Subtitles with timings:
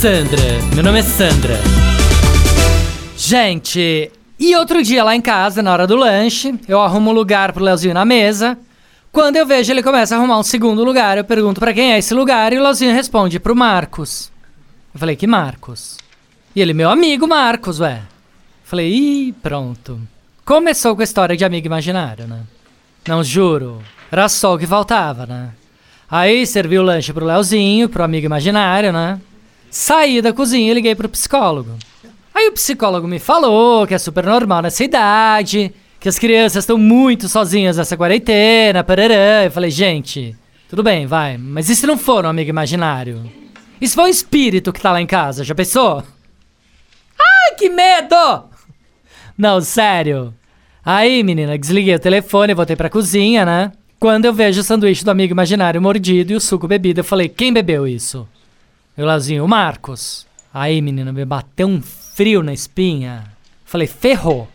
[0.00, 0.42] Sandra,
[0.74, 1.54] meu nome é Sandra.
[3.16, 7.50] Gente, e outro dia lá em casa, na hora do lanche, eu arrumo um lugar
[7.50, 8.58] pro Leozinho na mesa.
[9.10, 11.98] Quando eu vejo ele começa a arrumar um segundo lugar, eu pergunto pra quem é
[11.98, 14.30] esse lugar e o Leozinho responde pro Marcos.
[14.92, 15.96] Eu falei, que Marcos?
[16.54, 18.02] E ele, meu amigo Marcos, ué.
[18.64, 19.98] Falei, ih, pronto.
[20.44, 22.40] Começou com a história de amigo imaginário, né?
[23.08, 23.80] Não juro,
[24.12, 25.52] era só o que faltava, né?
[26.08, 29.18] Aí servi o lanche pro Leozinho, pro amigo imaginário, né?
[29.70, 31.72] Saí da cozinha e liguei pro psicólogo.
[32.34, 36.76] Aí o psicólogo me falou que é super normal nessa idade, que as crianças estão
[36.76, 39.44] muito sozinhas nessa quarentena, parará.
[39.44, 40.36] Eu falei, gente,
[40.68, 43.22] tudo bem, vai, mas e se não for um amigo imaginário?
[43.80, 46.02] E se for um espírito que tá lá em casa, já pensou?
[47.18, 48.44] Ai, que medo!
[49.36, 50.34] Não, sério.
[50.84, 53.72] Aí, menina, desliguei o telefone, voltei pra cozinha, né?
[53.98, 57.28] Quando eu vejo o sanduíche do amigo imaginário mordido e o suco bebido, eu falei,
[57.28, 58.28] quem bebeu isso?
[58.96, 60.26] Eu Lazinho, o Marcos.
[60.52, 63.24] Aí, menina, me bateu um frio na espinha.
[63.62, 64.48] Falei, ferrou.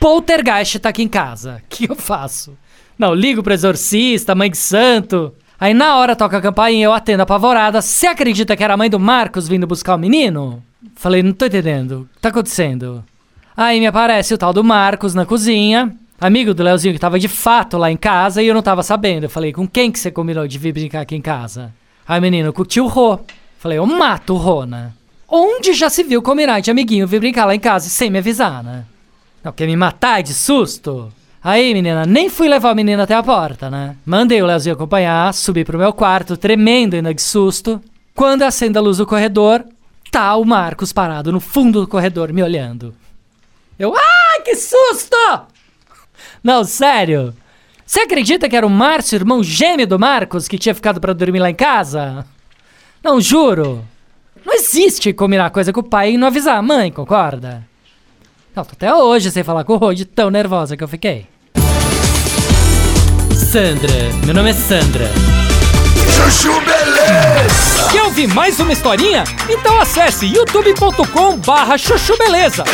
[0.00, 1.62] Poltergeist tá aqui em casa.
[1.62, 2.58] O que eu faço?
[2.98, 5.32] Não, ligo pro exorcista, mãe de santo.
[5.58, 7.80] Aí na hora toca a campainha, eu atendo apavorada.
[7.80, 10.60] Você acredita que era a mãe do Marcos vindo buscar o menino?
[10.96, 12.08] Falei, não tô entendendo.
[12.10, 13.04] O que tá acontecendo?
[13.56, 17.28] Aí me aparece o tal do Marcos na cozinha, amigo do Leozinho que tava de
[17.28, 19.24] fato lá em casa e eu não tava sabendo.
[19.24, 21.72] Eu falei, com quem que você combinou de vir brincar aqui em casa?
[22.06, 23.20] Aí menino, com o tio Rô.
[23.58, 24.92] Falei, eu mato o Rô, né?
[25.28, 28.62] Onde já se viu combinar de amiguinho vir brincar lá em casa sem me avisar,
[28.62, 28.84] né?
[29.42, 31.12] Não, quer me matar de susto?
[31.42, 33.96] Aí, menina, nem fui levar o menino até a porta, né?
[34.04, 37.80] Mandei o Leozinho acompanhar, subi pro meu quarto, tremendo ainda de susto.
[38.14, 39.64] Quando acendo a luz do corredor,
[40.10, 42.94] tá o Marcos parado no fundo do corredor me olhando.
[43.78, 45.16] Eu, ai, que susto!
[46.42, 47.34] Não, sério.
[47.84, 51.38] Você acredita que era o Márcio, irmão gêmeo do Marcos, que tinha ficado para dormir
[51.38, 52.26] lá em casa?
[53.06, 53.84] Não, juro.
[54.44, 57.62] Não existe combinar coisa com o pai e não avisar a mãe, concorda?
[58.52, 61.24] Não, tô até hoje sem falar com o Rod, tão nervosa que eu fiquei.
[63.32, 63.92] Sandra,
[64.24, 65.08] meu nome é Sandra.
[66.16, 67.92] Chuchu Beleza!
[67.92, 69.22] Quer ouvir mais uma historinha?
[69.48, 72.64] Então acesse youtube.com barra chuchu beleza.